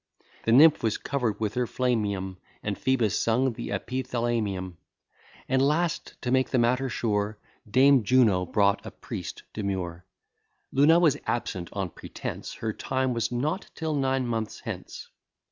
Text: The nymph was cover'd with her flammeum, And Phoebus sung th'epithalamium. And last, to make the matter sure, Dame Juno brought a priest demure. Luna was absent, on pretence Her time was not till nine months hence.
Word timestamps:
The 0.45 0.51
nymph 0.51 0.81
was 0.81 0.97
cover'd 0.97 1.39
with 1.39 1.53
her 1.53 1.67
flammeum, 1.67 2.37
And 2.63 2.75
Phoebus 2.75 3.19
sung 3.19 3.53
th'epithalamium. 3.53 4.77
And 5.47 5.61
last, 5.61 6.19
to 6.23 6.31
make 6.31 6.49
the 6.49 6.57
matter 6.57 6.89
sure, 6.89 7.37
Dame 7.69 8.01
Juno 8.03 8.47
brought 8.47 8.83
a 8.83 8.89
priest 8.89 9.43
demure. 9.53 10.05
Luna 10.71 10.97
was 10.99 11.17
absent, 11.27 11.69
on 11.73 11.91
pretence 11.91 12.55
Her 12.55 12.73
time 12.73 13.13
was 13.13 13.31
not 13.31 13.69
till 13.75 13.93
nine 13.93 14.25
months 14.25 14.61
hence. 14.61 15.07